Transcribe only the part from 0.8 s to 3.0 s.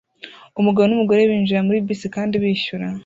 numugore binjira muri bisi kandi bishyura